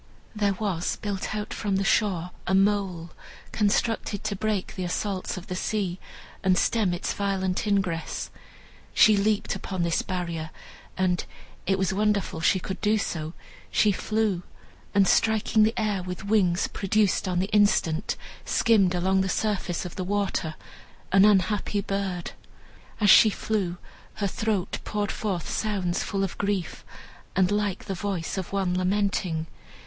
[0.35, 3.11] There was built out from the shore a mole,
[3.51, 5.99] constructed to break the assaults of the sea,
[6.43, 8.31] and stem its violent ingress.
[8.95, 10.49] She leaped upon this barrier
[10.97, 11.23] and
[11.67, 13.33] (it was wonderful she could do so)
[13.69, 14.41] she flew,
[14.95, 19.97] and striking the air with wings produced on the instant, skimmed along the surface of
[19.97, 20.55] the water,
[21.11, 22.31] an unhappy bird.
[22.99, 23.77] As she flew,
[24.15, 26.83] her throat poured forth sounds full of grief,
[27.35, 29.45] and like the voice of one lamenting.